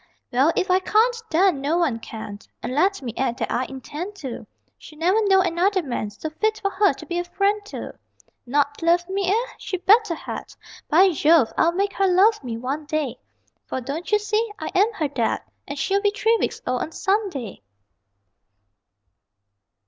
Well, 0.31 0.51
if 0.55 0.71
I 0.71 0.79
can't 0.79 1.15
then 1.29 1.61
no 1.61 1.77
one 1.77 1.99
can 1.99 2.39
And 2.63 2.73
let 2.73 3.03
me 3.03 3.13
add 3.15 3.37
that 3.37 3.51
I 3.51 3.65
intend 3.65 4.15
to: 4.15 4.47
She'll 4.79 4.97
never 4.97 5.23
know 5.27 5.41
another 5.41 5.83
man 5.83 6.09
So 6.09 6.31
fit 6.31 6.59
for 6.59 6.71
her 6.71 6.91
to 6.93 7.05
be 7.05 7.19
a 7.19 7.23
friend 7.23 7.63
to. 7.65 7.93
Not 8.47 8.81
love 8.81 9.07
me, 9.07 9.29
eh? 9.29 9.47
She 9.59 9.77
better 9.77 10.15
had! 10.15 10.55
By 10.89 11.11
Jove, 11.11 11.53
I'll 11.55 11.73
make 11.73 11.93
her 11.93 12.07
love 12.07 12.43
me 12.43 12.57
one 12.57 12.87
day; 12.87 13.19
For, 13.67 13.79
don't 13.79 14.11
you 14.11 14.17
see, 14.17 14.51
I 14.57 14.71
am 14.73 14.91
her 14.93 15.07
Dad, 15.07 15.43
And 15.67 15.77
she'll 15.77 16.01
be 16.01 16.09
three 16.09 16.35
weeks 16.41 16.61
old 16.65 16.81
on 16.81 16.91
Sunday! 16.93 17.61